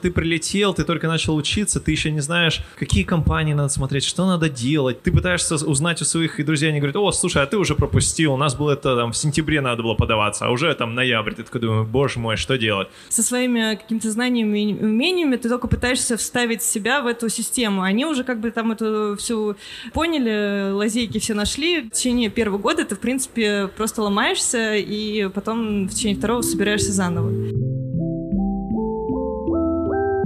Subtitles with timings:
[0.00, 4.26] Ты прилетел, ты только начал учиться, ты еще не знаешь, какие компании надо смотреть, что
[4.26, 5.02] надо делать.
[5.02, 8.36] Ты пытаешься узнать у своих друзей, они говорят, о, слушай, а ты уже пропустил, у
[8.36, 11.34] нас было это там в сентябре надо было подаваться, а уже там ноябрь.
[11.34, 12.86] Ты такой думаешь, боже мой, что делать?
[13.08, 17.82] Со своими какими-то знаниями и умениями ты только пытаешься вставить себя в эту систему.
[17.82, 19.56] Они уже как бы там эту всю
[19.92, 21.80] поняли, лазейки все нашли.
[21.80, 26.92] В течение первого года ты, в принципе, просто ломаешься, и потом в течение второго собираешься
[26.92, 27.87] заново.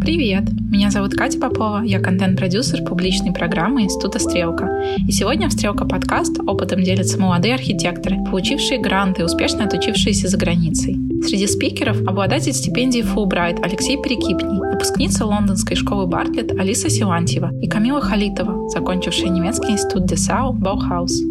[0.02, 0.50] Привет!
[0.68, 4.68] Меня зовут Катя Попова, я контент-продюсер публичной программы Института «Стрелка».
[5.06, 10.36] И сегодня в «Стрелка» подкаст опытом делятся молодые архитекторы, получившие гранты и успешно отучившиеся за
[10.36, 10.98] границей.
[11.22, 18.00] Среди спикеров– обладатель стипендии Fulbright Алексей Перекипний, выпускница лондонской школы Бартлетт Алиса Силантьева и Камила
[18.00, 21.22] Халитова, закончившая немецкий институт Десау Баухаус.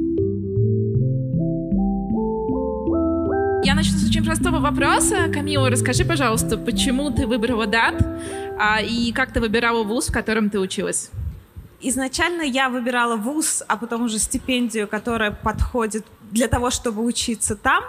[3.63, 5.27] Я начну с очень простого вопроса.
[5.31, 8.03] Камила, расскажи, пожалуйста, почему ты выбрала ДАТ
[8.63, 11.09] а, и как ты выбирала вуз, в котором ты училась?
[11.79, 17.83] Изначально я выбирала вуз, а потом уже стипендию, которая подходит для того, чтобы учиться там.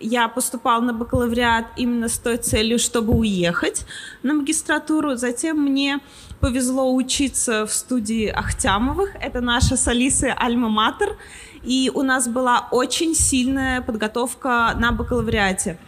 [0.00, 3.86] Я поступала на бакалавриат именно с той целью, чтобы уехать
[4.24, 5.14] на магистратуру.
[5.14, 6.00] Затем мне
[6.40, 9.14] повезло учиться в студии Ахтямовых.
[9.20, 11.16] Это наша с Алисой Альма-Матер
[11.62, 15.78] и у нас была очень сильная подготовка на бакалавриате.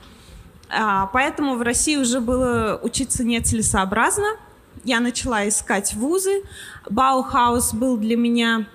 [0.75, 4.37] А, поэтому в России уже было учиться нецелесообразно.
[4.83, 6.43] Я начала искать вузы.
[6.91, 8.67] Баухаус был для меня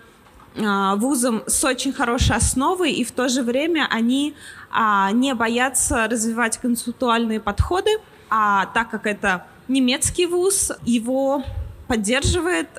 [0.57, 4.33] а, вузом с очень хорошей основой, и в то же время они
[4.71, 7.91] а, не боятся развивать концептуальные подходы,
[8.29, 11.43] а так как это немецкий вуз, его
[11.87, 12.69] поддерживает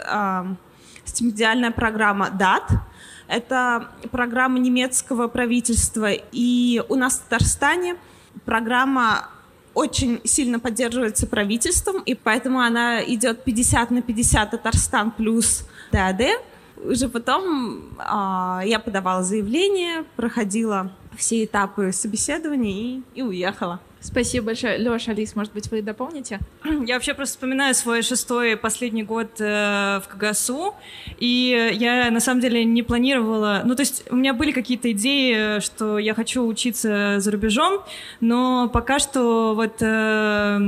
[1.05, 2.79] стипендиальная программа DAT,
[3.27, 6.11] это программа немецкого правительства.
[6.13, 7.97] И у нас в Татарстане
[8.45, 9.29] программа
[9.75, 16.43] очень сильно поддерживается правительством, и поэтому она идет 50 на 50 Татарстан плюс ДАД.
[16.85, 23.81] Уже потом э, я подавала заявление, проходила все этапы собеседования и, и уехала.
[24.01, 24.79] Спасибо большое.
[24.79, 26.41] Леша, Алис, может быть, вы дополните?
[26.87, 30.75] Я вообще просто вспоминаю свой шестой последний год э, в КГСУ,
[31.19, 33.63] и я на самом деле не планировала...
[33.65, 37.83] Ну, то есть у меня были какие-то идеи, что я хочу учиться за рубежом,
[38.21, 40.59] но пока что вот э,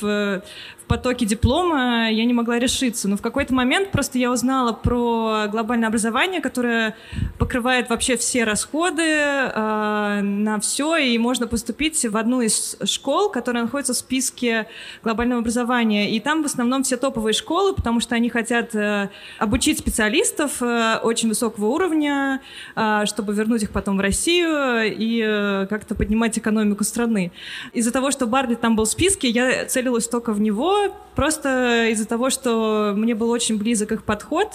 [0.00, 0.42] в,
[0.84, 3.08] в потоке диплома я не могла решиться.
[3.08, 6.94] Но в какой-то момент просто я узнала про глобальное образование, которое
[7.38, 13.64] покрывает вообще все расходы э, на все, и можно поступить в одну из школ, которая
[13.64, 14.66] находится в списке
[15.02, 16.10] глобального образования.
[16.10, 19.08] И там в основном все топовые школы, потому что они хотят э,
[19.38, 22.42] обучить специалистов э, очень высокого уровня,
[22.76, 27.32] э, чтобы вернуть их потом в Россию и э, как-то поднимать экономику страны.
[27.72, 30.73] Из-за того, что Бартлетт там был в списке, я целилась только в него,
[31.14, 34.48] просто из-за того, что мне был очень близок их подход,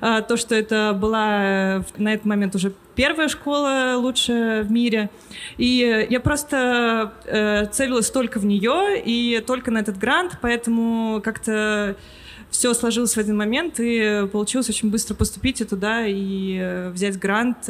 [0.00, 5.10] а, то, что это была э, на этот момент уже первая школа лучшая в мире,
[5.56, 11.96] и я просто э, целилась только в нее и только на этот грант, поэтому как-то
[12.50, 17.18] все сложилось в один момент, и получилось очень быстро поступить и туда, и э, взять
[17.18, 17.68] грант.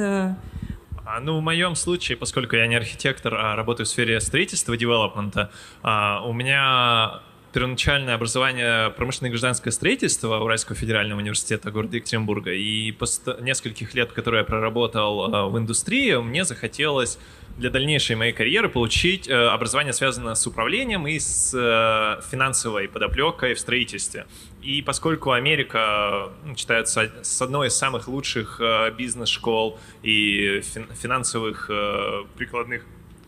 [1.07, 5.51] А, ну, в моем случае, поскольку я не архитектор, а работаю в сфере строительства, девелопмента,
[5.83, 7.21] а, у меня
[7.55, 12.53] первоначальное образование промышленное и гражданское строительство Уральского федерального университета города Екатеринбурга.
[12.53, 17.17] И после нескольких лет, которые я проработал э, в индустрии, мне захотелось
[17.57, 23.55] для дальнейшей моей карьеры получить э, образование, связанное с управлением и с э, финансовой подоплекой
[23.55, 24.27] в строительстве.
[24.61, 28.61] И поскольку Америка считается с одной из самых лучших
[28.99, 30.61] бизнес-школ и
[31.01, 31.71] финансовых
[32.37, 32.83] прикладных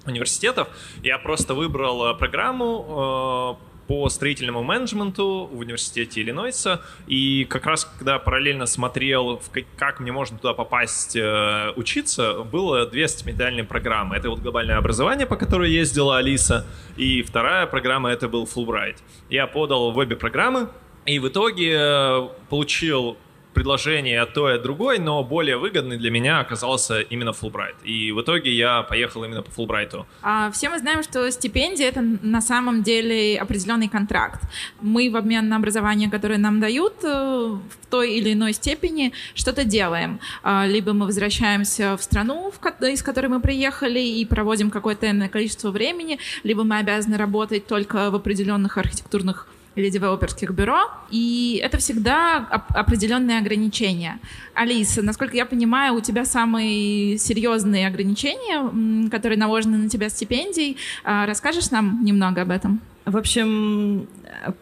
[0.04, 0.68] университетов,
[1.04, 6.82] я просто выбрал программу по строительному менеджменту в университете Иллинойса.
[7.06, 9.40] И как раз, когда параллельно смотрел,
[9.76, 14.16] как мне можно туда попасть э, учиться, было две стипендиальные программы.
[14.16, 18.96] Это вот глобальное образование, по которой ездила Алиса, и вторая программа— это был Fulbright.
[19.30, 20.68] Я подал в обе программы,
[21.04, 23.16] и в итоге э, получил
[23.56, 27.74] предложение от той, от другой, но более выгодный для меня оказался именно Фулбрайт.
[27.84, 30.06] И в итоге я поехал именно по Фулбрайту.
[30.22, 34.42] А, все мы знаем, что стипендия— это на самом деле определенный контракт.
[34.82, 39.64] Мы в обмен на образование, которое нам дают, э, в той или иной степени что-то
[39.64, 40.20] делаем.
[40.42, 46.18] А, либо мы возвращаемся в страну, из которой мы приехали, и проводим какое-то количество времени,
[46.44, 52.38] либо мы обязаны работать только в определенных архитектурных или девелоперских бюро, и это всегда
[52.70, 54.18] определенные ограничения.
[54.54, 60.78] Алиса, насколько я понимаю, у тебя самые серьезные ограничения, которые наложены на тебя стипендией.
[61.04, 62.80] А, расскажешь нам немного об этом?
[63.06, 64.08] В общем,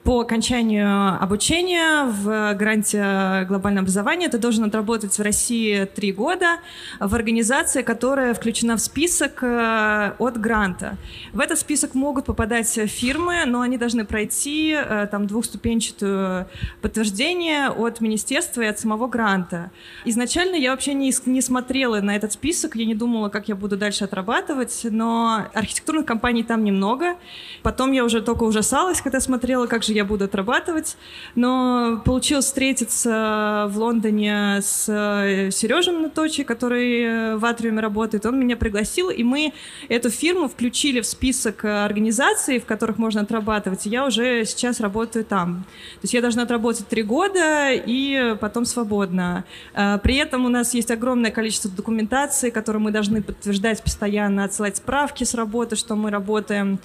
[0.02, 6.58] по окончанию обучения в гранте глобального образования ты должен отработать в России три года
[7.00, 10.98] в организации, которая включена в список э, от гранта.
[11.32, 16.46] В этот список могут попадать фирмы, но они должны пройти э, там двухступенчатую
[16.82, 19.70] подтверждение от министерства и от самого гранта.
[20.04, 23.78] Изначально я вообще не, не смотрела на этот список, я не думала, как я буду
[23.78, 27.16] дальше отрабатывать, но архитектурных компаний там немного.
[27.62, 30.96] Потом я уже только ужасалась, когда смотрела, как же я буду отрабатывать.
[31.34, 38.26] Но получилось встретиться в Лондоне с э, Сережем Наточи, который э, в Атриуме работает.
[38.26, 39.52] Он меня пригласил, и мы
[39.88, 43.86] эту фирму включили в список организаций, в которых можно отрабатывать.
[43.86, 45.64] И я уже сейчас работаю там.
[45.94, 49.44] То есть я должна отработать три года и потом свободно.
[49.74, 54.76] Э, при этом у нас есть огромное количество документации, которую мы должны подтверждать постоянно, отсылать
[54.76, 56.78] справки с работы, что мы работаем.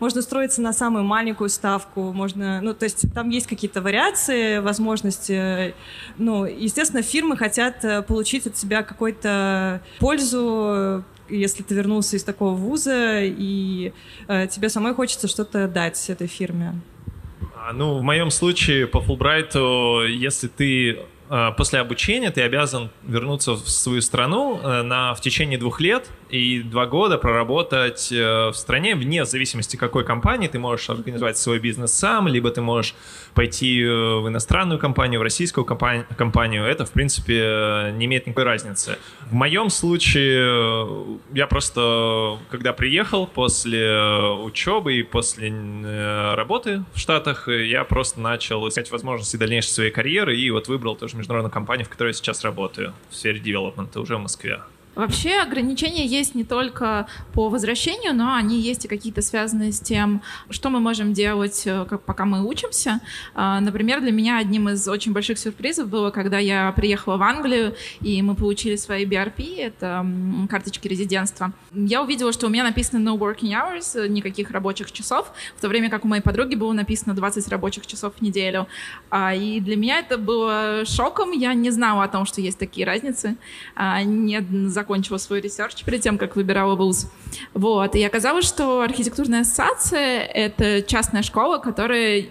[0.00, 5.74] Можно строиться на самую маленькую ставку, можно, ну, то есть там есть какие-то вариации, возможности.
[6.18, 12.54] Ну, естественно, фирмы хотят э, получить от себя какую-то пользу, если ты вернулся из такого
[12.54, 13.92] вуза, и
[14.28, 16.80] э, тебе самой хочется что-то дать этой фирме.
[17.56, 20.98] А, ну, в моем случае по Фулбрайту, если ты
[21.30, 26.08] э, после обучения ты обязан вернуться в свою страну э, на, в течение двух лет
[26.34, 30.48] и два года проработать э, в стране вне зависимости какой компании.
[30.48, 32.96] Ты можешь организовать свой бизнес сам, либо ты можешь
[33.34, 36.64] пойти э, в иностранную компанию, в российскую компанию.
[36.64, 38.98] Это, в принципе, э, не имеет никакой разницы.
[39.30, 45.52] В моем случае я просто, когда приехал после учебы и после
[46.34, 51.16] работы в Штатах, я просто начал искать возможности дальнейшей своей карьеры и вот выбрал тоже
[51.16, 54.60] международную компанию, в которой я сейчас работаю в сфере девелопмента уже в Москве.
[54.94, 60.22] Вообще ограничения есть не только по возвращению, но они есть и какие-то связанные с тем,
[60.50, 63.00] что мы можем делать, э, как, пока мы учимся.
[63.34, 67.74] А, например, для меня одним из очень больших сюрпризов было, когда я приехала в Англию,
[68.00, 70.06] и мы получили свои BRP, это
[70.48, 71.52] карточки резидентства.
[71.72, 75.90] Я увидела, что у меня написано no working hours, никаких рабочих часов, в то время
[75.90, 78.68] как у моей подруги было написано 20 рабочих часов в неделю.
[79.10, 82.86] А, и для меня это было шоком, я не знала о том, что есть такие
[82.86, 83.36] разницы.
[83.74, 87.10] А, недозакончила свой research перед тем, как выбирала вуз.
[87.54, 87.96] Вот.
[87.96, 92.26] И оказалось, что архитектурная ассоциация— это частная школа, которая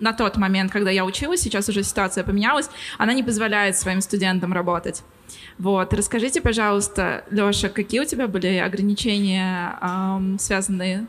[0.00, 4.52] на тот момент, когда я училась, сейчас уже ситуация поменялась, она не позволяет своим студентам
[4.52, 5.02] работать.
[5.58, 11.06] Вот, расскажите, пожалуйста, Леша, какие у тебя были ограничения, эм, связанные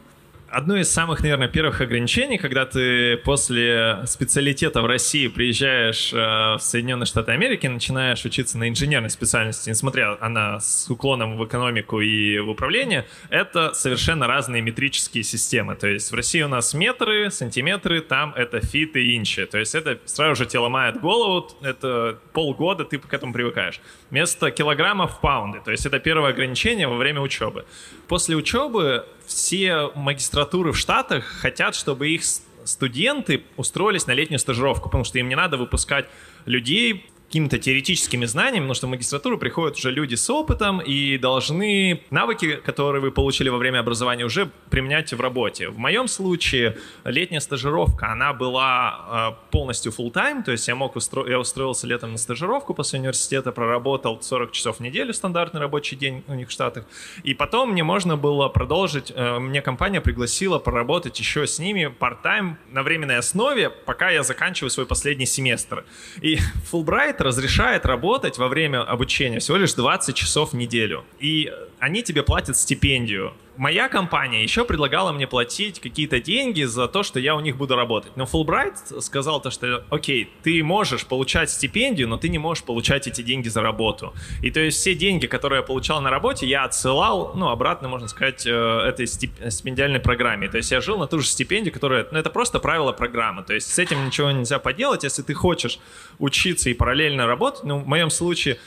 [0.49, 6.59] Одно из самых, наверное, первых ограничений, когда ты после специалитета в России приезжаешь э, в
[6.61, 12.39] Соединенные Штаты Америки, начинаешь учиться на инженерной специальности, несмотря она с уклоном в экономику и
[12.39, 15.75] в управление, это совершенно разные метрические системы.
[15.75, 19.45] То есть в России у нас метры, сантиметры, там это фиты и инчи.
[19.47, 23.81] То есть это сразу же тебе ломает голову, это полгода ты к этому привыкаешь.
[24.11, 25.59] Вместо килограммов паунды.
[25.59, 27.65] То есть это первое ограничение во время учебы.
[28.07, 32.23] После учебы все магистратуры в Штатах хотят, чтобы их
[32.63, 36.07] студенты устроились на летнюю стажировку, потому что им не надо выпускать
[36.45, 42.01] людей какими-то теоретическими знаниями, потому что в магистратуру приходят уже люди с опытом и должны
[42.09, 45.67] навыки, которые вы получили во время образования, уже применять в работе.
[45.67, 50.95] В моем случае летняя стажировка, она была э, полностью full time, то есть я мог
[50.95, 51.27] устро...
[51.27, 56.23] я устроился летом на стажировку после университета, проработал 40 часов в неделю, стандартный рабочий день
[56.27, 56.85] у них в Штатах,
[57.23, 62.55] и потом мне можно было продолжить, э, мне компания пригласила поработать еще с ними part-time
[62.71, 65.83] на временной основе, пока я заканчиваю свой последний семестр.
[66.21, 66.37] И
[66.71, 71.03] Fulbright сайт разрешает работать во время обучения всего лишь 20 часов в неделю.
[71.19, 73.33] И они тебе платят стипендию.
[73.57, 77.75] Моя компания еще предлагала мне платить какие-то деньги за то, что я у них буду
[77.75, 78.11] работать.
[78.15, 83.07] Но Fulbright сказал то, что, окей, ты можешь получать стипендию, но ты не можешь получать
[83.07, 84.13] эти деньги за работу.
[84.43, 88.07] И то есть все деньги, которые я получал на работе, я отсылал, ну, обратно, можно
[88.07, 90.47] сказать, э, этой стипендиальной программе.
[90.49, 93.43] То есть я жил на ту же стипендию, которая, ну, это просто правило программы.
[93.43, 95.03] То есть с этим ничего нельзя поделать.
[95.03, 95.79] Если ты хочешь
[96.19, 98.59] учиться и параллельно работать, ну, в моем случае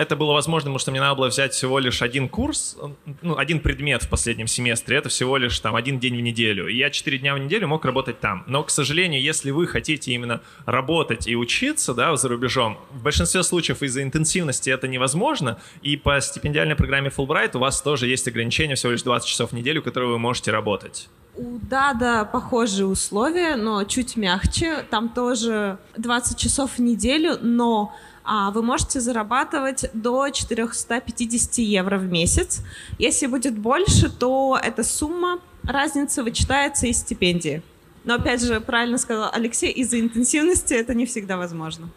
[0.00, 2.78] это было возможно, потому что мне надо было взять всего лишь один курс,
[3.20, 4.96] ну, один предмет в последнем семестре.
[4.96, 6.68] Это всего лишь там один день в неделю.
[6.68, 8.42] И я четыре дня в неделю мог работать там.
[8.46, 13.42] Но, к сожалению, если вы хотите именно работать и учиться, да, за рубежом, в большинстве
[13.42, 15.58] случаев из-за интенсивности это невозможно.
[15.82, 19.52] И по стипендиальной программе Fulbright у вас тоже есть ограничение всего лишь 20 часов в
[19.52, 21.10] неделю, которые вы можете работать.
[21.36, 24.84] У Дада похожие условия, но чуть мягче.
[24.90, 32.62] Там тоже 20 часов в неделю, но вы можете зарабатывать до 450 евро в месяц.
[32.98, 37.62] Если будет больше, то эта сумма, разница вычитается из стипендии.
[38.04, 41.90] Но опять же, правильно сказал Алексей, из-за интенсивности это не всегда возможно.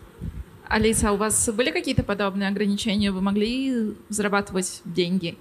[0.67, 3.11] Алиса, у вас были какие-то подобные ограничения?
[3.11, 5.37] Вы могли зарабатывать деньги?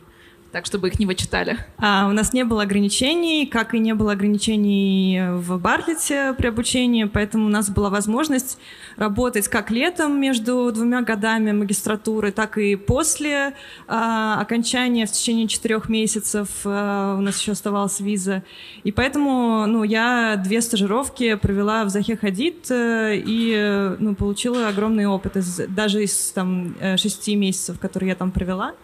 [0.53, 1.57] Так, чтобы их не вычитали?
[1.79, 7.05] А, у нас не было ограничений, как и не было ограничений в Бартлете при обучении,
[7.05, 8.59] поэтому у нас была возможность
[8.97, 13.55] работать как летом между двумя годами магистратуры, так и после
[13.89, 18.43] а, окончания в течение четырех месяцев а, у нас еще оставалась виза.
[18.85, 25.07] И поэтому ну, я две стажировки провела в Захе Хадид э, и ну, получила огромный
[25.07, 28.75] опыт, из, даже из там, э, шести месяцев, которые я там провела.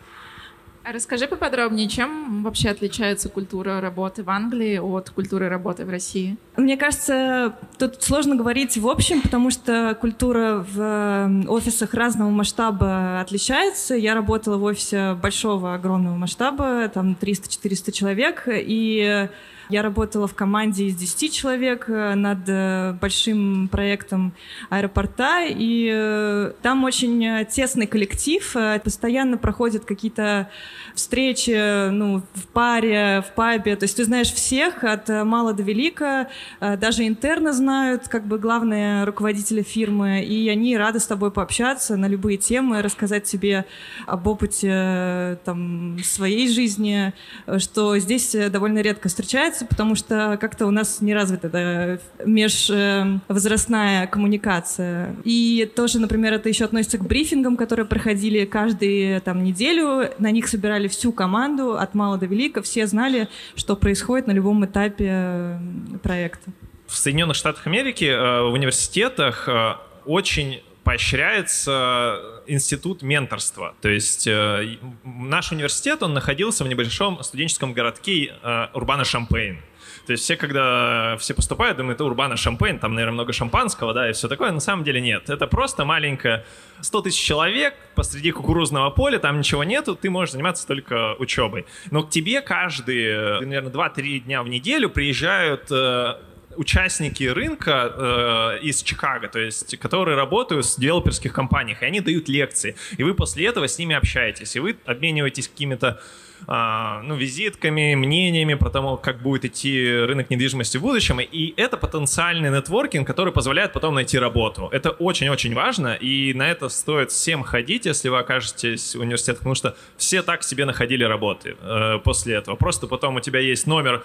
[0.89, 6.39] А расскажи поподробнее, чем вообще отличается культура работы в Англии от культуры работы в России?
[6.57, 13.21] Мне кажется, тут сложно говорить в общем, потому что культура в э, офисах разного масштаба
[13.21, 13.97] отличается.
[13.97, 19.29] Я работала в офисе большого, огромного масштаба, там 300-400 человек, и
[19.69, 24.33] я работала в команде из 10 человек э, над э, большим проектом
[24.71, 30.51] аэропорта, и э, там очень тесный коллектив, постоянно проходят какие-то
[30.95, 36.29] встречи ну, в паре, в пабе, то есть ты знаешь всех от мала до велика,
[36.61, 42.07] даже интерны знают как бы главные руководители фирмы, и они рады с тобой пообщаться на
[42.07, 43.65] любые темы, рассказать тебе
[44.07, 47.13] об опыте там, своей жизни,
[47.59, 54.07] что здесь довольно редко встречается, общаться, потому что как-то у нас не развита эта межвозрастная
[54.07, 55.17] коммуникация.
[55.25, 60.11] И тоже, например, это еще относится к брифингам, которые проходили каждую там, неделю.
[60.19, 62.63] На них собирали всю команду от мала до велика.
[62.63, 65.59] Все знали, что происходит на любом этапе
[66.03, 66.51] проекта.
[66.87, 69.75] В Соединенных Штатах Америки э, в университетах э,
[70.07, 73.75] очень поощряется институт менторства.
[73.83, 79.59] То есть э, наш университет, он находился в небольшом студенческом городке э, Урбана-Шампейн.
[80.07, 84.09] То есть все, когда все поступают, думают, это Урбана Шампейн, там, наверное, много шампанского, да,
[84.09, 84.51] и все такое.
[84.51, 85.29] На самом деле нет.
[85.29, 86.47] Это просто маленькое
[86.81, 91.67] 100 тысяч человек посреди кукурузного поля, там ничего нету, ты можешь заниматься только учебой.
[91.91, 96.15] Но к тебе каждые, наверное, 2-3 дня в неделю приезжают э,
[96.59, 102.29] участники рынка э, из Чикаго, то есть которые работают в девелоперских компаниях, и они дают
[102.29, 106.01] лекции, и вы после этого с ними общаетесь, и вы обмениваетесь какими-то
[106.47, 111.21] ну, визитками, мнениями про то, как будет идти рынок недвижимости в будущем.
[111.21, 114.69] И это потенциальный нетворкинг, который позволяет потом найти работу.
[114.73, 119.55] Это очень-очень важно, и на это стоит всем ходить, если вы окажетесь в университете, потому
[119.55, 122.57] что все так себе находили работы э, после этого.
[122.57, 124.05] Просто потом у тебя есть номер,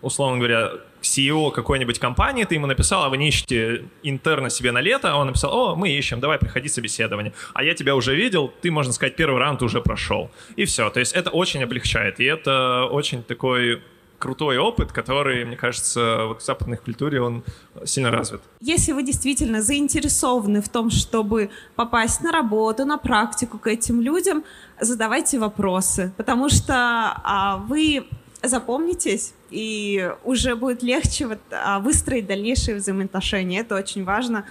[0.00, 0.72] условно говоря,
[1.02, 5.16] CEO какой-нибудь компании, ты ему написал, а вы не ищете интерна себе на лето, а
[5.16, 7.32] он написал, о, мы ищем, давай, приходи собеседование.
[7.54, 10.30] А я тебя уже видел, ты, можно сказать, первый раунд уже прошел.
[10.56, 10.90] И все.
[10.90, 12.20] То есть это очень облегчает.
[12.20, 13.82] И это очень такой
[14.18, 17.42] крутой опыт, который, мне кажется, вот в западной культуре он
[17.84, 18.40] сильно развит.
[18.60, 24.44] Если вы действительно заинтересованы в том, чтобы попасть на работу, на практику к этим людям,
[24.80, 28.04] задавайте вопросы, потому что а, вы
[28.42, 33.60] запомнитесь, и уже будет легче вот, а, выстроить дальнейшие взаимоотношения.
[33.60, 34.44] Это очень важно.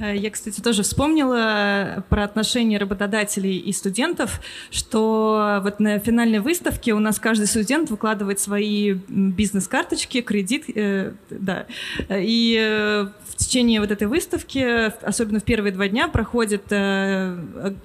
[0.00, 6.94] Э, я, кстати, тоже вспомнила про отношения работодателей и студентов, что вот на финальной выставке
[6.94, 11.66] у нас каждый студент выкладывает свои бизнес-карточки, кредит, э, да,
[12.10, 17.36] и э, в течение вот этой выставки, особенно в первые два дня, проходят э,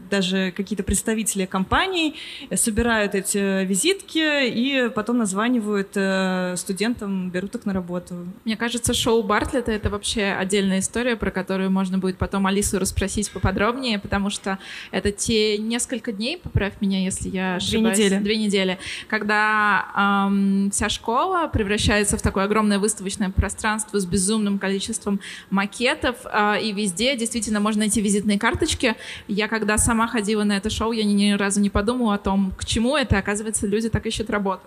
[0.10, 2.16] даже какие-то представители компаний,
[2.56, 8.28] собирают эти визитки и потом названивают э, студентам, берут их на работу.
[8.46, 13.32] Мне кажется, шоу Бартлета— это вообще отдельная история, про которую можно будет потом Алису расспросить
[13.32, 14.60] поподробнее, потому что
[14.92, 17.98] это те несколько дней, поправь меня, если я ошибаюсь.
[17.98, 18.24] Две недели.
[18.24, 25.20] Две недели, когда эм, вся школа превращается в такое огромное выставочное пространство с безумным количеством
[25.50, 28.96] макетов, э, и везде действительно можно найти визитные карточки.
[29.28, 32.54] Я когда сама ходила на это шоу, я ни, ни разу не подумала о том,
[32.58, 33.18] к чему это.
[33.18, 34.64] Оказывается, люди так ищут работу.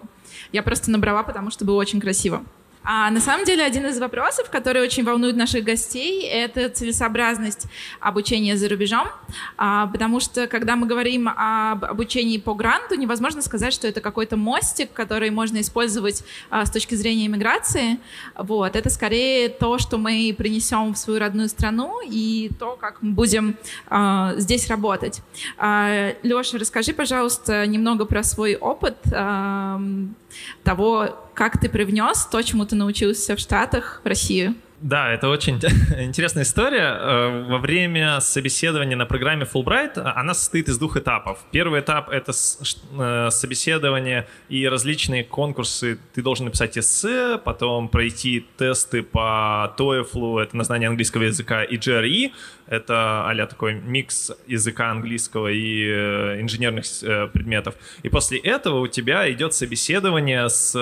[0.53, 2.45] Я просто набрала, потому что было очень красиво.
[2.85, 7.67] А на самом деле один из вопросов, который очень волнует наших гостей, это целесообразность
[8.01, 9.09] обучения за рубежом,
[9.57, 14.37] а, потому что когда мы говорим об обучении по гранту, невозможно сказать, что это какой-то
[14.37, 17.99] мостик, который можно использовать а, с точки зрения иммиграции.
[18.37, 18.75] Вот.
[18.77, 23.57] Это скорее то, что мы принесем в свою родную страну и то, как мы будем
[23.89, 25.23] а, здесь работать.
[25.57, 29.81] А, Леша, расскажи, пожалуйста, немного про свой опыт а,
[30.63, 34.55] того, как ты привнес то, чему ты научился в Штатах, в Россию?
[34.83, 35.61] Да, это очень
[35.99, 36.99] интересная история.
[36.99, 41.39] Э, во время собеседования на программе Fulbright э, она состоит из двух этапов.
[41.53, 46.01] Первый этап— это э, собеседование и различные конкурсы.
[46.15, 51.77] Ты должен написать эссе, потом пройти тесты по TOEFL, это на знание английского языка, и
[51.77, 52.33] GRE,
[52.67, 55.87] это а такой микс языка английского и
[56.41, 56.85] инженерных
[57.33, 57.75] предметов.
[58.03, 60.75] И после этого у тебя идет собеседование с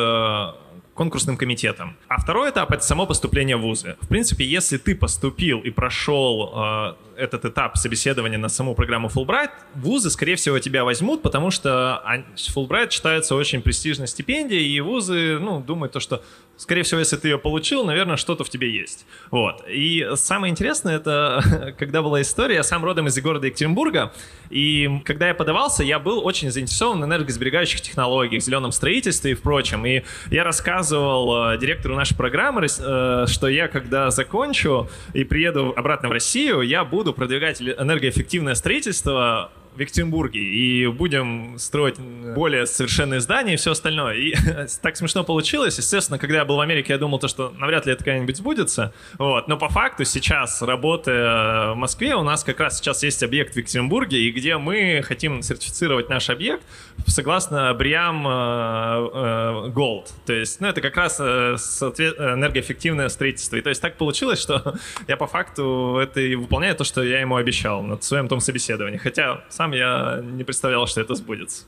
[1.01, 1.97] конкурсным комитетом.
[2.09, 3.97] А второй этап— это само поступление в вузы.
[4.03, 9.51] В принципе, если ты поступил и прошел э, этот этап собеседования на саму программу Fulbright,
[9.75, 12.03] вузы, скорее всего, тебя возьмут, потому что
[12.37, 16.23] Fulbright считается очень престижной стипендией, и вузы, ну, думают то, что,
[16.57, 19.07] скорее всего, если ты ее получил, наверное, что-то в тебе есть.
[19.31, 19.65] Вот.
[19.69, 24.13] И самое интересное, это когда была история, я сам родом из города Екатеринбурга,
[24.49, 29.85] и когда я подавался, я был очень заинтересован в энергосберегающих технологиях, зеленом строительстве и впрочем.
[29.87, 36.09] И я рассказывал э, директору нашей программы, э, что я, когда закончу и приеду обратно
[36.09, 43.55] в Россию, я буду продвигать энергоэффективное строительство в Екатеринбурге и будем строить более совершенные здания
[43.55, 44.15] и все остальное.
[44.15, 44.35] И
[44.83, 45.79] так смешно получилось.
[45.79, 48.93] Естественно, когда я был в Америке, я думал, то, что навряд ли это когда-нибудь сбудется.
[49.19, 49.49] Вот.
[49.49, 53.57] Но по факту сейчас, работая в Москве, у нас как раз сейчас есть объект в
[53.57, 56.63] Екатеринбурге, и где мы хотим сертифицировать наш объект
[57.07, 60.09] согласно BRIAM э, э, Gold.
[60.27, 61.25] То есть, ну, это как раз э,
[61.55, 63.57] энергоэффективное строительство.
[63.57, 64.75] И то есть так получилось, что
[65.09, 68.99] я по факту это и выполняю то, что я ему обещал на своем том собеседовании.
[68.99, 71.65] Хотя сам я не представлял, что это сбудется.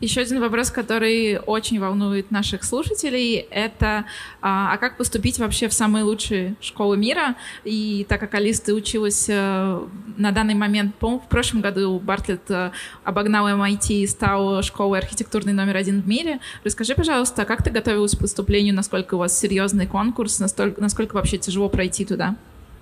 [0.00, 4.06] Еще один вопрос, который очень волнует наших слушателей, это
[4.40, 7.36] а, а как поступить вообще в самые лучшие школы мира?
[7.64, 12.72] И так как Алис, ты училась а, на данный момент, в прошлом году Бартлетт а,
[13.04, 16.40] обогнал MIT и стал школой архитектурной номер один в мире.
[16.64, 21.36] Расскажи, пожалуйста, как ты готовилась к поступлению, насколько у вас серьезный конкурс, настолько, насколько вообще
[21.36, 22.36] тяжело пройти туда?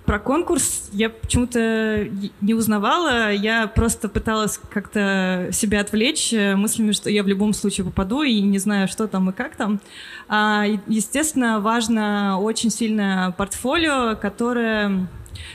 [0.09, 2.07] Про конкурс я почему-то
[2.41, 3.31] не узнавала.
[3.31, 8.41] Я просто пыталась как-то себя отвлечь э, мыслями, что я в любом случае попаду и
[8.41, 9.79] не знаю, что там и как там.
[10.27, 15.07] А, естественно, важно очень сильное портфолио, которое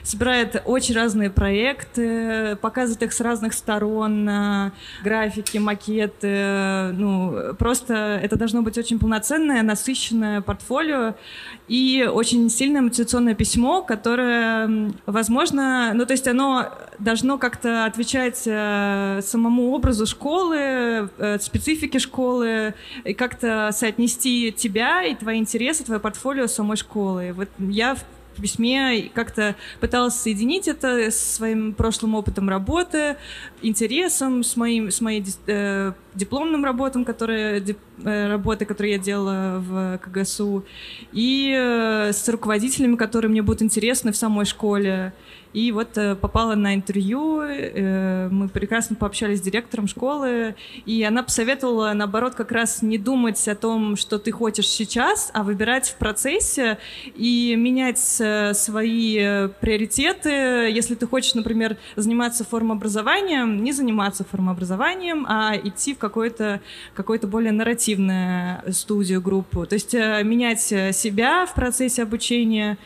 [0.02, 4.70] собирает очень разные проекты, показывает их с разных сторон, э,
[5.02, 6.92] графики, макеты.
[6.92, 11.14] Ну, просто это должно быть очень полноценное, насыщенное портфолио
[11.68, 19.20] и очень сильное мотивационное письмо, которое, возможно, ну, то есть оно должно как-то отвечать э,
[19.22, 26.46] самому образу школы, э, специфике школы, и как-то соотнести тебя и твои интересы, твое портфолио
[26.46, 27.32] с самой школы.
[27.32, 27.96] Вот я
[28.42, 33.16] письме как-то пыталась соединить это с своим прошлым опытом работы,
[33.62, 39.58] интересом, с моим с моей э, дипломным работам, которые дип, э, работы, которые я делала
[39.58, 40.64] в КГСУ,
[41.12, 45.12] и э, с руководителями, которые мне будут интересны в самой школе.
[45.54, 51.22] И вот э, попала на интервью, э, мы прекрасно пообщались с директором школы, и она
[51.22, 55.94] посоветовала, наоборот, как раз не думать о том, что ты хочешь сейчас, а выбирать в
[55.94, 56.78] процессе
[57.14, 60.28] и менять э, свои приоритеты.
[60.28, 66.60] Если ты хочешь, например, заниматься формообразованием, не заниматься формообразованием, а идти в какую-то
[66.94, 69.64] какую более нарративную студию, группу.
[69.66, 72.76] То есть менять себя в процессе обучения.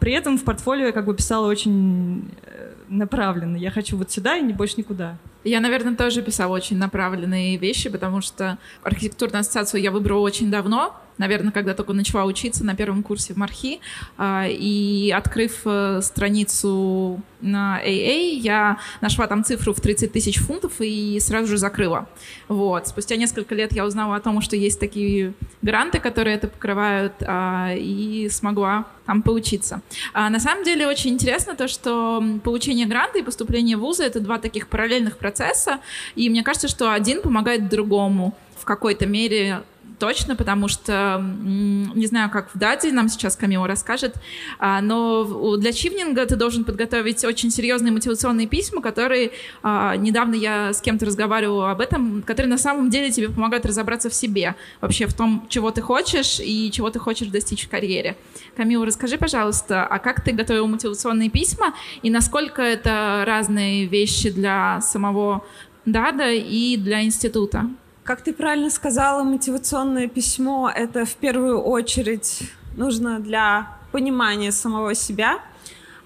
[0.00, 3.56] При этом в портфолио как бы писала очень Э, направленно.
[3.56, 5.16] Я хочу вот сюда и не больше никуда.
[5.44, 10.94] Я, наверное, тоже писала очень направленные вещи, потому что архитектурную ассоциацию я выбрала очень давно,
[11.18, 13.80] наверное, когда только начала учиться на первом курсе в Мархи,
[14.16, 20.72] а, и открыв э, страницу на AA, я нашла там цифру в 30 тысяч фунтов
[20.80, 22.08] и сразу же закрыла.
[22.48, 22.88] Вот.
[22.88, 27.72] Спустя несколько лет я узнала о том, что есть такие гранты, которые это покрывают, а,
[27.74, 29.82] и смогла там поучиться.
[30.12, 34.20] А на самом деле очень интересно то, что получение гранта и поступление в вузы— это
[34.20, 35.80] два таких параллельных процесса,
[36.14, 39.62] и мне кажется, что один помогает другому в какой-то мере
[39.98, 44.14] точно, потому что не знаю, как в Даде нам сейчас Камила расскажет,
[44.58, 49.32] а, но для чивнинга ты должен подготовить очень серьезные мотивационные письма, которые
[49.62, 54.10] а, недавно я с кем-то разговаривала об этом, которые на самом деле тебе помогают разобраться
[54.10, 58.16] в себе, вообще в том, чего ты хочешь и чего ты хочешь достичь в карьере.
[58.56, 64.80] Камила, расскажи, пожалуйста, а как ты готовил мотивационные письма и насколько это разные вещи для
[64.80, 65.44] самого
[65.84, 67.70] Дада и для института?
[68.06, 75.40] Как ты правильно сказала, мотивационное письмо— это в первую очередь нужно для понимания самого себя.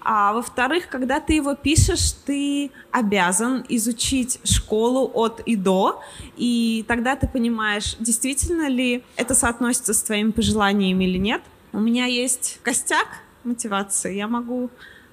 [0.01, 6.01] А во-вторых, когда ты его пишешь, ты обязан изучить школу от и до,
[6.37, 11.43] и тогда ты понимаешь, действительно ли это соотносится с твоими пожеланиями или нет.
[11.71, 14.15] У меня есть костяк мотивации.
[14.15, 14.71] Я могу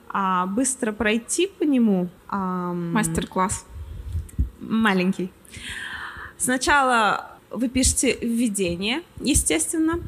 [0.09, 2.09] а, быстро пройти по нему.
[2.29, 3.67] А, Мастер-класс.
[4.59, 5.31] Маленький.
[6.39, 10.01] Сначала вы пишете введение, естественно.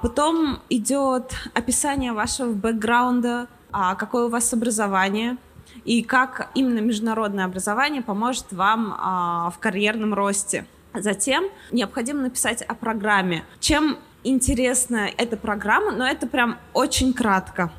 [0.00, 5.36] Потом идет описание вашего бэкграунда, а какое у вас образование
[5.84, 10.66] и как именно международное образование поможет вам а, в карьерном росте.
[10.94, 13.44] Затем необходимо написать о программе.
[13.60, 17.70] Чем интересна эта программа, но это прям очень кратко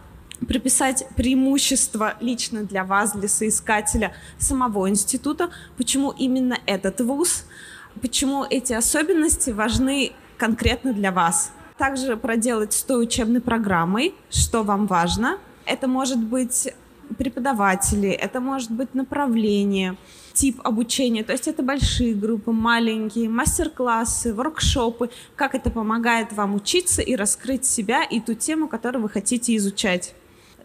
[0.47, 7.45] приписать преимущества лично для вас, для соискателя самого института, почему именно этот вуз,
[8.01, 11.51] почему эти особенности важны конкретно для вас.
[11.77, 15.37] Также проделать с той учебной программой, что вам важно.
[15.65, 16.73] Это может быть
[17.17, 19.97] преподаватели, это может быть направление,
[20.33, 21.23] тип обучения.
[21.23, 25.09] То есть это большие группы, маленькие, мастер-классы, воркшопы.
[25.35, 30.13] Как это помогает вам учиться и раскрыть себя и ту тему, которую вы хотите изучать.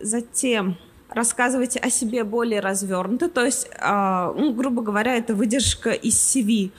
[0.00, 0.76] Затем
[1.08, 6.70] рассказывайте о себе более развернуто, то есть, э, ну, грубо говоря, это выдержка из CV.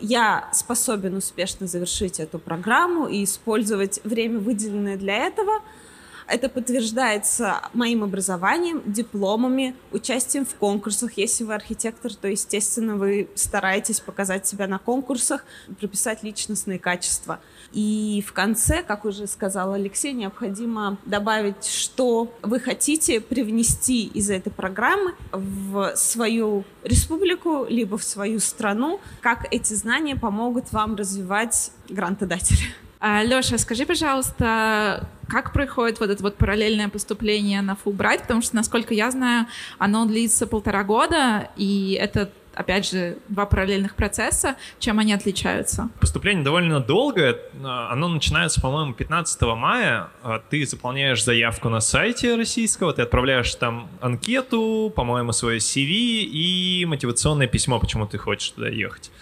[0.00, 5.60] Я способен успешно завершить эту программу и использовать время, выделенное для этого–
[6.28, 11.12] это подтверждается моим образованием, дипломами, участием в конкурсах.
[11.16, 15.44] Если вы архитектор, то, естественно, вы стараетесь показать себя на конкурсах,
[15.78, 17.40] прописать личностные качества.
[17.72, 24.50] И в конце, как уже сказал Алексей, необходимо добавить, что вы хотите привнести из этой
[24.50, 32.66] программы в свою республику, либо в свою страну, как эти знания помогут вам развивать грантодателя.
[33.08, 38.22] А, Леша, скажи, пожалуйста, как происходит вот это вот параллельное поступление на Fulbright?
[38.22, 39.46] Потому что, насколько я знаю,
[39.78, 44.56] оно длится полтора года, и это опять же, два параллельных процесса.
[44.80, 45.88] Чем они отличаются?
[46.00, 47.38] Поступление довольно долгое.
[47.62, 50.08] Оно начинается, по-моему, 15 мая.
[50.24, 56.84] А ты заполняешь заявку на сайте российского, ты отправляешь там анкету, по-моему, свое CV и
[56.88, 59.12] мотивационное письмо, почему ты хочешь туда ехать.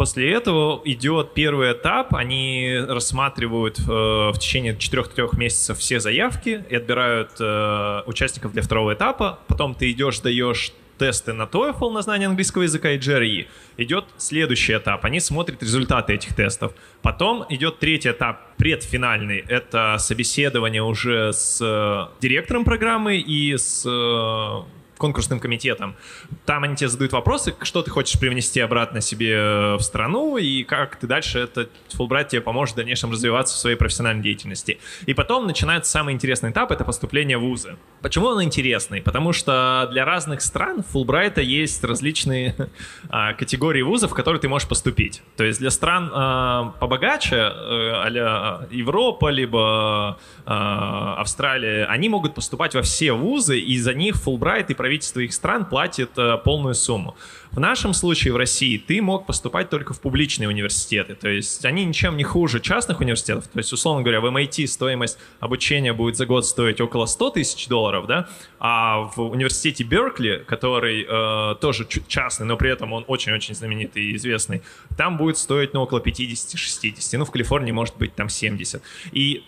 [0.00, 6.74] После этого идет первый этап, они рассматривают э, в течение 4-3 месяцев все заявки и
[6.74, 9.40] отбирают э, участников для второго этапа.
[9.46, 13.46] Потом ты идешь, даешь тесты на TOEFL на знание английского языка и GRE.
[13.76, 15.04] Идет следующий этап.
[15.04, 16.72] Они смотрят результаты этих тестов.
[17.02, 19.44] Потом идет третий этап, предфинальный.
[19.48, 25.96] Это собеседование уже с э, директором программы и с э, конкурсным комитетом.
[26.44, 30.62] Там они тебе задают вопросы, что ты хочешь привнести обратно себе э, в страну и
[30.62, 34.78] как ты дальше этот Фулбрайт тебе поможет в дальнейшем развиваться в своей профессиональной деятельности.
[35.06, 37.76] И потом начинается самый интересный этап, это поступление в вузы.
[38.02, 39.00] Почему он интересный?
[39.02, 42.54] Потому что для разных стран Фулбрайта есть различные
[43.08, 45.22] а, категории вузов, в которые ты можешь поступить.
[45.36, 52.82] То есть для стран а, побогаче, а, Европа, либо а, Австралия, они могут поступать во
[52.82, 57.16] все вузы, и за них Фулбрайт и правительство их стран платит э, полную сумму.
[57.52, 61.84] В нашем случае в России ты мог поступать только в публичные университеты, то есть они
[61.84, 66.26] ничем не хуже частных университетов, то есть, условно говоря, в MIT стоимость обучения будет за
[66.26, 68.28] год стоить около 100 тысяч долларов, да,
[68.60, 74.16] а в университете Беркли, который э, тоже частный, но при этом он очень-очень знаменитый и
[74.16, 74.62] известный,
[74.96, 78.80] там будет стоить, ну, около 50-60, ну, в Калифорнии может быть там 70.
[79.12, 79.44] И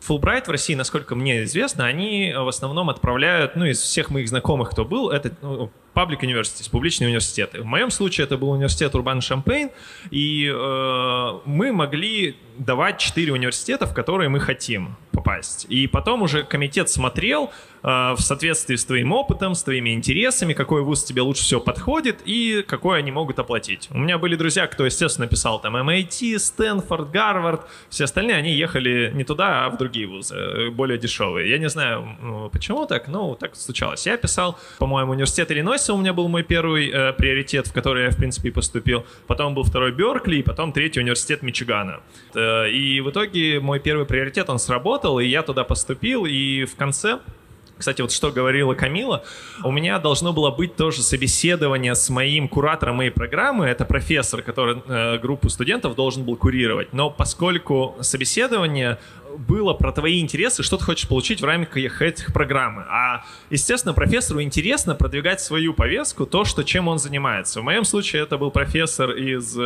[0.00, 4.70] Фулбрайт в России, насколько мне известно, они в основном отправляют, ну, из всех моих знакомых,
[4.70, 7.62] кто был, это ну, public публичные университеты.
[7.62, 9.70] В моем случае это был университет Урбан Шампейн,
[10.10, 15.66] и э, мы могли давать четыре университета, в которые мы хотим попасть.
[15.68, 17.50] И потом уже комитет смотрел
[17.82, 22.20] э, в соответствии с твоим опытом, с твоими интересами, какой вуз тебе лучше всего подходит
[22.24, 23.88] и какой они могут оплатить.
[23.90, 29.10] У меня были друзья, кто, естественно, писал там MIT, Стэнфорд, Гарвард, все остальные, они ехали
[29.14, 31.50] не туда, а в другие вузы, э, более дешевые.
[31.50, 34.06] Я не знаю, почему так, но так случалось.
[34.06, 38.10] Я писал, по-моему, университет Иллинойса у меня был мой первый э, приоритет, в который я,
[38.10, 39.04] в принципе, поступил.
[39.26, 42.00] Потом был второй Беркли, и потом третий университет Мичигана.
[42.34, 46.76] Э, и в итоге мой первый приоритет, он сработал, и я туда поступил, и в
[46.76, 47.18] конце
[47.78, 49.22] кстати, вот что говорила Камила,
[49.62, 53.66] у меня должно было быть тоже собеседование с моим куратором моей программы.
[53.66, 56.92] Это профессор, который э, группу студентов должен был курировать.
[56.92, 58.98] Но поскольку собеседование
[59.36, 62.84] было про твои интересы, что ты хочешь получить в рамках этих программы.
[62.88, 67.60] А, естественно, профессору интересно продвигать свою повестку, то, что, чем он занимается.
[67.60, 69.56] В моем случае это был профессор из...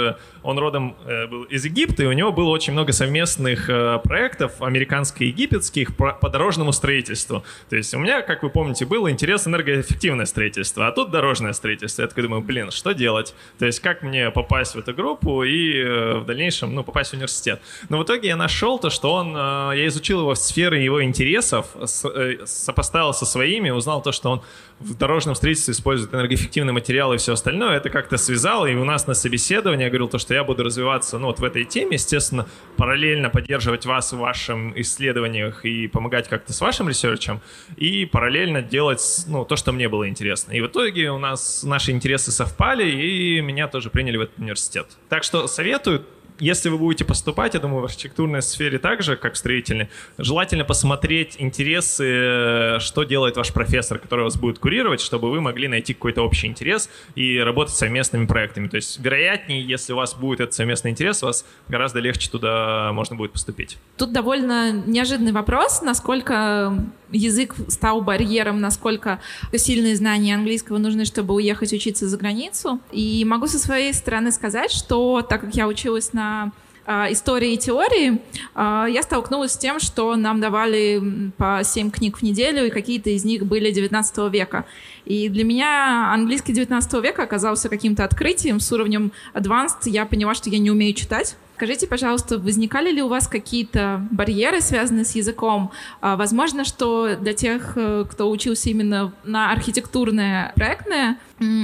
[0.42, 4.60] Он родом э, был из Египта, и у него было очень много совместных э, проектов
[4.60, 7.44] американско-египетских по, дорожному строительству.
[7.68, 12.02] То есть у меня, как вы помните, был интерес энергоэффективное строительство, а тут дорожное строительство.
[12.02, 13.34] Я такой думаю, блин, что делать?
[13.58, 17.14] То есть как мне попасть в эту группу и э, в дальнейшем, ну, попасть в
[17.14, 17.60] университет?
[17.88, 19.36] Но в итоге я нашел то, что он
[19.74, 21.66] я изучил его в сфере его интересов,
[22.04, 24.42] э, сопоставил со своими, узнал то, что он
[24.80, 27.76] в дорожном строительстве использует энергоэффективные материалы и все остальное.
[27.76, 31.18] Это как-то связал, и у нас на собеседовании я говорил то, что я буду развиваться
[31.18, 36.52] ну, вот в этой теме, естественно, параллельно поддерживать вас в вашем исследованиях и помогать как-то
[36.52, 37.40] с вашим ресерчем,
[37.76, 40.52] и параллельно делать ну, то, что мне было интересно.
[40.52, 44.86] И в итоге у нас наши интересы совпали, и меня тоже приняли в этот университет.
[45.08, 46.04] Так что советую
[46.38, 50.64] если вы будете поступать, я думаю, в архитектурной сфере так же, как в строительной, желательно
[50.64, 56.22] посмотреть интересы, что делает ваш профессор, который вас будет курировать, чтобы вы могли найти какой-то
[56.22, 58.68] общий интерес и работать совместными проектами.
[58.68, 62.92] То есть, вероятнее, если у вас будет этот совместный интерес, у вас гораздо легче туда
[62.92, 63.78] можно будет поступить.
[63.96, 66.76] Тут довольно неожиданный вопрос, насколько
[67.12, 69.20] язык стал барьером, насколько
[69.54, 72.80] сильные знания английского нужны, чтобы уехать учиться за границу.
[72.90, 76.52] И могу со своей стороны сказать, что так как я училась на
[76.84, 78.20] а, истории и теории,
[78.54, 83.10] а, я столкнулась с тем, что нам давали по 7 книг в неделю, и какие-то
[83.10, 84.64] из них были 19 века.
[85.04, 89.86] И для меня английский 19 века оказался каким-то открытием с уровнем advanced.
[89.86, 91.36] Я поняла, что я не умею читать.
[91.62, 95.70] Скажите, пожалуйста, возникали ли у вас какие-то барьеры, связанные с языком?
[96.00, 101.18] А, возможно, что для тех, э, кто учился именно на архитектурное проектное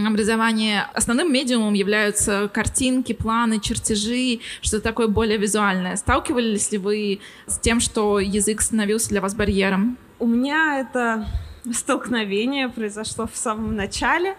[0.07, 5.97] образование, основным медиумом являются картинки, планы, чертежи, что-то такое более визуальное.
[5.97, 9.99] Сталкивались ли вы с тем, что язык становился для вас барьером?
[10.21, 11.27] У меня это
[11.73, 14.37] столкновение произошло в самом начале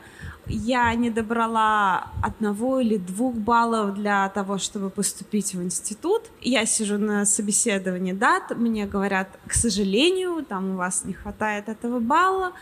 [0.49, 6.23] я не добрала одного или двух баллов для того, чтобы поступить в институт.
[6.41, 11.99] Я сижу на собеседовании дат, мне говорят, к сожалению, там у вас не хватает этого
[11.99, 12.53] балла,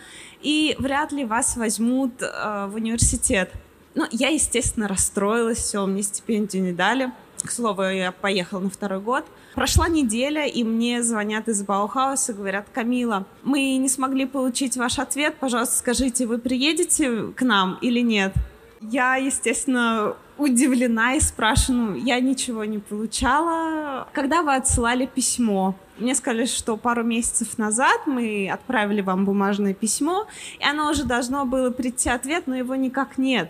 [0.41, 3.51] и вряд ли вас возьмут э, в университет.
[3.95, 7.11] Ну, я, естественно, расстроилась, все, мне стипендию не дали.
[7.43, 9.25] К слову, я поехала на второй год.
[9.55, 15.35] Прошла неделя, и мне звонят из Баухауса, говорят, Камила, мы не смогли получить ваш ответ,
[15.39, 18.33] пожалуйста, скажите, вы приедете к нам или нет?
[18.81, 24.07] Я, естественно, удивлена и спрашиваю, ну, я ничего не получала.
[24.13, 25.75] Когда вы отсылали письмо?
[25.97, 30.27] Мне сказали, что пару месяцев назад мы отправили вам бумажное письмо,
[30.59, 33.49] и оно уже должно было прийти ответ, но его никак нет.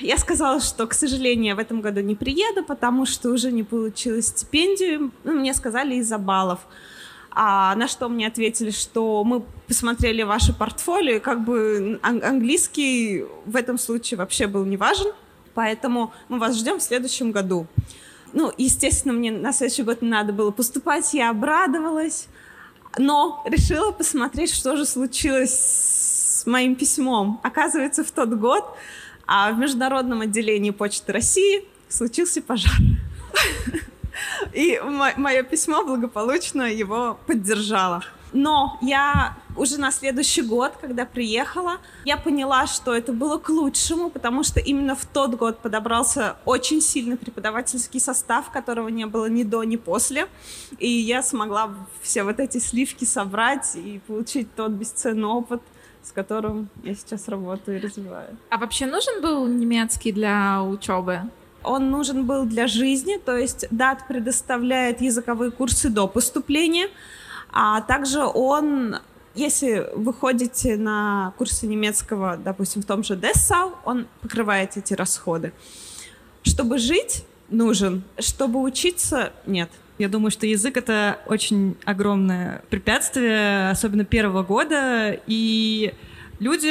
[0.00, 4.22] Я сказала, что, к сожалению, в этом году не приеду, потому что уже не получила
[4.22, 5.10] стипендию.
[5.24, 6.60] Ну, мне сказали из-за баллов.
[7.30, 13.54] А на что мне ответили, что мы посмотрели ваше портфолио, и как бы английский в
[13.54, 15.12] этом случае вообще был не важен,
[15.54, 17.66] поэтому мы вас ждем в следующем году.
[18.32, 22.26] Ну, естественно, мне на следующий год не надо было поступать, я обрадовалась,
[22.96, 25.52] но решила посмотреть, что же случилось
[26.40, 27.40] с моим письмом.
[27.42, 28.64] Оказывается, в тот год
[29.28, 32.72] а в международном отделении Почты России случился пожар.
[34.54, 34.80] И
[35.16, 38.02] мое письмо благополучно его поддержало.
[38.32, 44.10] Но я уже на следующий год, когда приехала, я поняла, что это было к лучшему,
[44.10, 49.44] потому что именно в тот год подобрался очень сильный преподавательский состав, которого не было ни
[49.44, 50.26] до, ни после.
[50.78, 55.62] И я смогла все вот эти сливки собрать и получить тот бесценный опыт—
[56.08, 58.36] с которым я сейчас работаю и развиваю.
[58.50, 61.20] А вообще нужен был немецкий для учебы?
[61.62, 66.88] Он нужен был для жизни, то есть ДАТ предоставляет языковые курсы до поступления,
[67.52, 68.96] а также он
[69.34, 75.52] если вы ходите на курсы немецкого, допустим, в том же Dessau, он покрывает эти расходы.
[76.42, 78.02] Чтобы жить, нужен.
[78.18, 79.70] Чтобы учиться, нет.
[79.98, 85.92] Я думаю, что язык— это очень огромное препятствие, особенно первого года, и
[86.38, 86.70] люди,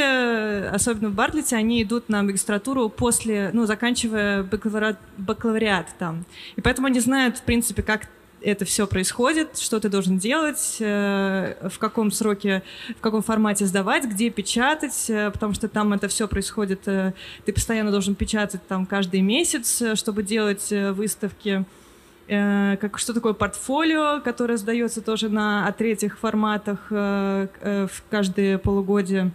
[0.74, 6.26] особенно в Бартлете, они идут на магистратуру после, ну, заканчивая бакалавриат, бакалавриат там.
[6.56, 8.08] И поэтому они знают, в принципе, как
[8.42, 12.64] это все происходит, что ты должен делать, э, в каком сроке,
[12.98, 17.14] в каком формате сдавать, где печатать, э, потому что там это все происходит, э,
[17.46, 21.66] ты постоянно должен печатать там каждый месяц, чтобы делать выставки.
[22.28, 28.58] Э, как, что такое портфолио, которое сдается тоже на третьих форматах э, э, в каждое
[28.58, 29.32] полугодие.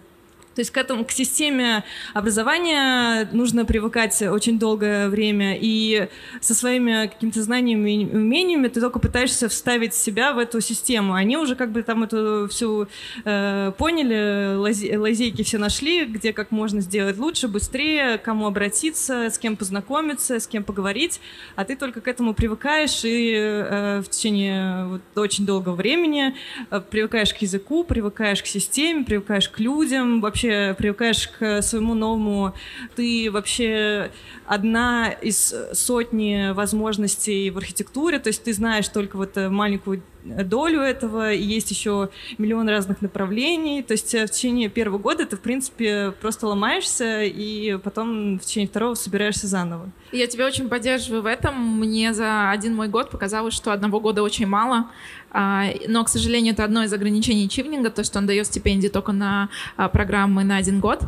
[0.55, 6.07] То есть к этому, к системе образования нужно привыкать очень долгое время, и
[6.41, 11.13] со своими какими-то знаниями и умениями ты только пытаешься вставить себя в эту систему.
[11.13, 12.87] Они уже как бы там эту всю
[13.25, 19.39] э, поняли, лази, лазейки все нашли, где как можно сделать лучше, быстрее, кому обратиться, с
[19.39, 21.19] кем познакомиться, с кем поговорить,
[21.55, 26.35] а ты только к этому привыкаешь и э, в течение вот, очень долгого времени
[26.69, 31.93] э, привыкаешь к языку, привыкаешь к системе, привыкаешь к людям, вообще вообще привыкаешь к своему
[31.93, 32.53] новому.
[32.95, 34.11] Ты вообще
[34.45, 41.33] одна из сотни возможностей в архитектуре, то есть ты знаешь только вот маленькую долю этого,
[41.33, 43.83] и есть еще миллион разных направлений.
[43.83, 48.41] То есть э, в течение первого года ты, в принципе, просто ломаешься, и потом в
[48.41, 49.89] течение второго собираешься заново.
[50.11, 51.79] Я тебя очень поддерживаю в этом.
[51.79, 54.87] Мне за один мой год показалось, что одного года очень мало.
[55.31, 59.11] А, но, к сожалению, это одно из ограничений Чивнинга, то, что он дает стипендии только
[59.11, 61.01] на а, программы на один год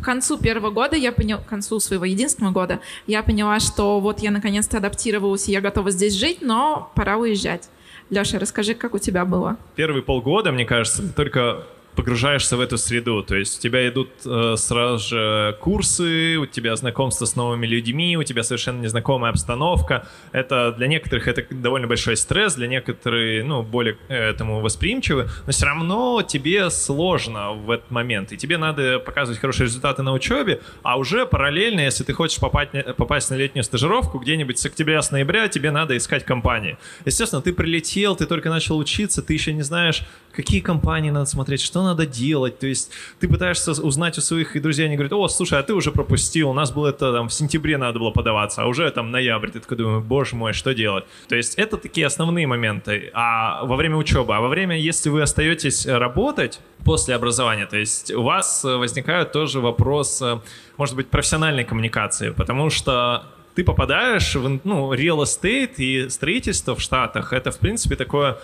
[0.00, 4.20] к концу первого года я поняла, к концу своего единственного года, я поняла, что вот
[4.20, 7.68] я наконец-то адаптировалась, и я готова здесь жить, но пора уезжать.
[8.10, 9.56] Леша, расскажи, как у тебя было?
[9.76, 13.22] Первые полгода, мне кажется, только погружаешься в эту среду.
[13.22, 18.16] То есть у тебя идут э, сразу же курсы, у тебя знакомство с новыми людьми,
[18.16, 20.06] у тебя совершенно незнакомая обстановка.
[20.32, 25.52] Это для некоторых это довольно большой стресс, для некоторых, ну, более э, этому восприимчивы, но
[25.52, 30.60] все равно тебе сложно в этот момент, и тебе надо показывать хорошие результаты на учебе,
[30.82, 35.10] а уже параллельно, если ты хочешь попасть, попасть на летнюю стажировку, где-нибудь с октября, с
[35.10, 36.76] ноября тебе надо искать компании.
[37.04, 40.02] Естественно, ты прилетел, ты только начал учиться, ты еще не знаешь,
[40.32, 42.58] какие компании надо смотреть, что надо делать.
[42.58, 45.92] То есть ты пытаешься узнать у своих друзей, они говорят, о, слушай, а ты уже
[45.92, 49.50] пропустил, у нас было это там в сентябре надо было подаваться, а уже там ноябрь.
[49.50, 51.04] Ты такой думаешь, боже мой, что делать?
[51.28, 53.10] То есть это такие основные моменты.
[53.14, 58.10] А во время учебы, а во время, если вы остаетесь работать после образования, то есть
[58.10, 60.22] у вас возникают тоже вопрос,
[60.76, 66.80] может быть, профессиональной коммуникации, потому что ты попадаешь в ну, real estate и строительство в
[66.80, 68.38] Штатах, это, в принципе, такое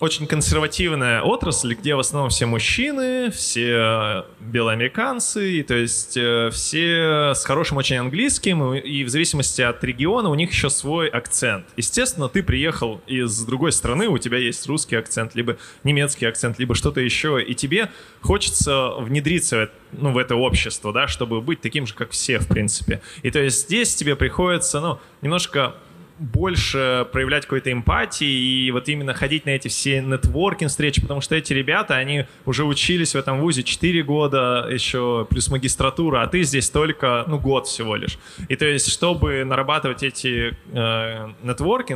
[0.00, 7.32] очень консервативная отрасль, где в основном все мужчины, все белоамериканцы, и, то есть э, все
[7.34, 11.66] с хорошим очень английским, и в зависимости от региона у них еще свой акцент.
[11.76, 16.74] Естественно, ты приехал из другой страны, у тебя есть русский акцент, либо немецкий акцент, либо
[16.74, 21.94] что-то еще, и тебе хочется внедриться ну, в это общество, да, чтобы быть таким же,
[21.94, 23.00] как все, в принципе.
[23.22, 25.76] И то есть здесь тебе приходится, ну, немножко
[26.18, 31.34] больше проявлять какой-то эмпатии и вот именно ходить на эти все нетворкинг встречи, потому что
[31.34, 36.42] эти ребята, они уже учились в этом вузе 4 года еще, плюс магистратура, а ты
[36.42, 38.18] здесь только, ну, год всего лишь.
[38.48, 41.28] И то есть, чтобы нарабатывать эти э,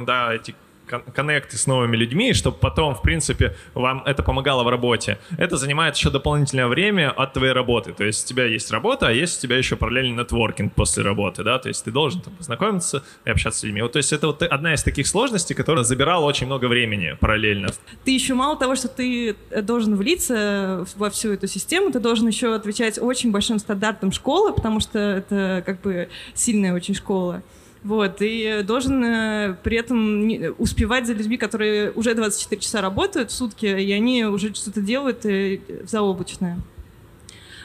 [0.04, 0.54] да, эти
[0.88, 5.18] коннекты с новыми людьми, чтобы потом, в принципе, вам это помогало в работе.
[5.36, 7.92] Это занимает еще дополнительное время от твоей работы.
[7.92, 11.44] То есть у тебя есть работа, а есть у тебя еще параллельный нетворкинг после работы,
[11.44, 13.82] да, то есть ты должен там познакомиться и общаться с людьми.
[13.82, 17.68] Вот, то есть это вот одна из таких сложностей, которая забирала очень много времени параллельно.
[18.04, 22.54] Ты еще мало того, что ты должен влиться во всю эту систему, ты должен еще
[22.54, 27.42] отвечать очень большим стандартам школы, потому что это как бы сильная очень школа.
[27.84, 33.34] Вот, и должен э, при этом успевать за людьми, которые уже 24 часа работают в
[33.34, 36.58] сутки, и они уже что-то делают э, заоблачное.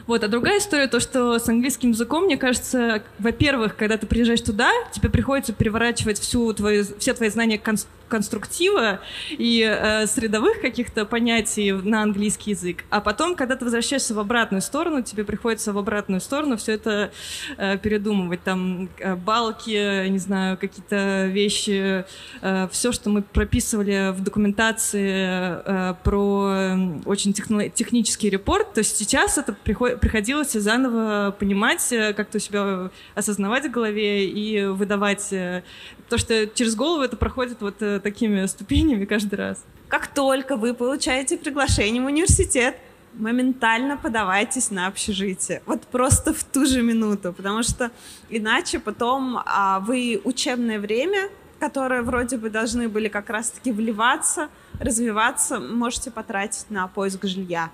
[0.06, 4.42] Вот, а другая история, то, что с английским языком, мне кажется, во-первых, когда ты приезжаешь
[4.42, 7.62] туда, тебе приходится переворачивать всю твою, все твои знания
[8.10, 9.00] конструктива
[9.32, 12.84] и э, средовых каких-то понятий на английский язык.
[12.90, 17.12] А потом, когда ты возвращаешься в обратную сторону, тебе приходится в обратную сторону все это
[17.58, 18.44] э, передумывать.
[18.44, 22.06] Там э, балки, не знаю, какие-то вещи,
[22.42, 28.74] э, все, что мы прописывали в документации э, про очень техно- технический репорт.
[28.74, 34.66] То есть сейчас это приход- приходилось заново понимать, э, как-то себя осознавать в голове и
[34.66, 35.32] выдавать.
[35.32, 35.64] Э,
[36.10, 39.64] то, что через голову это проходит вот э, такими ступенями каждый раз.
[39.88, 42.76] Как только вы получаете приглашение в университет,
[43.14, 45.62] моментально подавайтесь на общежитие.
[45.66, 47.92] Вот просто в ту же минуту, потому что
[48.30, 51.30] иначе потом а, вы учебное время,
[51.60, 57.70] которое вроде бы должны были как раз-таки вливаться, развиваться, можете потратить на поиск жилья.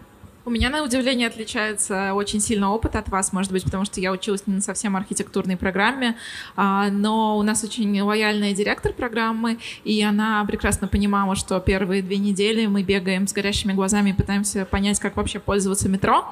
[0.49, 4.11] У меня, на удивление, отличается очень сильно опыт от вас, может быть, потому что я
[4.11, 6.15] училась не на совсем архитектурной программе,
[6.55, 12.17] а, но у нас очень лояльная директор программы, и она прекрасно понимала, что первые две
[12.17, 16.25] недели мы бегаем с горящими глазами и пытаемся понять, как вообще пользоваться метро,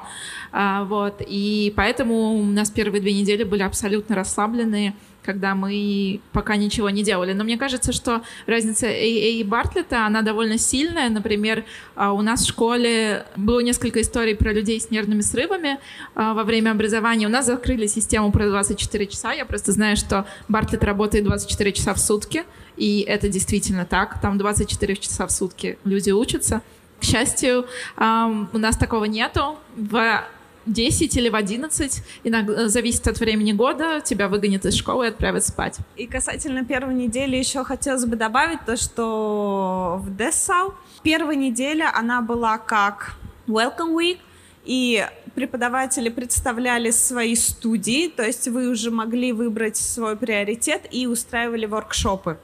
[0.50, 6.56] а, вот, и поэтому у нас первые две недели были абсолютно расслабленные, когда мы пока
[6.56, 7.32] ничего не делали.
[7.32, 11.10] Но мне кажется, что разница AA и Бартлета, она довольно сильная.
[11.10, 15.78] Например, а, у нас в школе было несколько историй про людей с нервными срывами
[16.14, 17.26] а, во время образования.
[17.26, 19.32] У нас закрыли систему про 24 часа.
[19.32, 22.44] Я просто знаю, что Бартлет работает 24 часа в сутки,
[22.76, 24.20] и это действительно так.
[24.20, 26.62] Там 24 часа в сутки люди учатся.
[27.00, 27.66] К счастью,
[27.96, 29.56] у нас такого нету.
[29.76, 30.24] В
[30.72, 35.08] 10 или в 11, иногда э, зависит от времени года, тебя выгонят из школы и
[35.08, 35.78] отправят спать.
[35.96, 42.22] И касательно первой недели еще хотелось бы добавить то, что в Dessau первая неделя, она
[42.22, 43.16] была как
[43.46, 44.18] Welcome Week,
[44.64, 51.64] и преподаватели представляли свои студии, то есть вы уже могли выбрать свой приоритет и устраивали
[51.64, 52.38] воркшопы.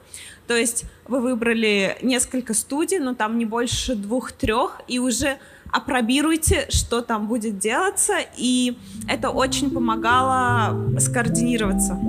[0.47, 5.37] То есть вы выбрали несколько студий, но там не больше двух-трех, и уже
[5.71, 11.99] опробируйте, что там будет делаться, и это очень помогало скоординироваться.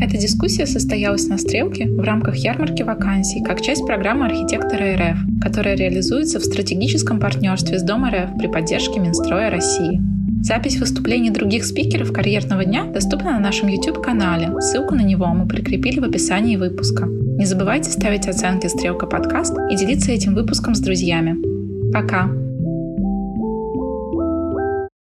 [0.00, 5.76] Эта дискуссия состоялась на «Стрелке» в рамках ярмарки вакансий как часть программы архитектора РФ, которая
[5.76, 10.02] реализуется в стратегическом партнерстве с Дом РФ при поддержке Минстроя России.
[10.42, 14.60] Запись выступлений других спикеров карьерного дня доступна на нашем YouTube-канале.
[14.60, 17.06] Ссылку на него мы прикрепили в описании выпуска.
[17.06, 21.36] Не забывайте ставить оценки «Стрелка подкаст» и делиться этим выпуском с друзьями.
[21.92, 22.41] Пока!